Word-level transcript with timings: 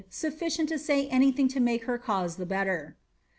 safficient 0.09 0.67
to 0.67 0.79
say 0.79 1.07
any 1.09 1.31
thing 1.31 1.47
to 1.47 1.59
make 1.59 1.83
her 1.83 1.99
cause 1.99 2.37
the 2.37 2.45
better." 2.47 2.97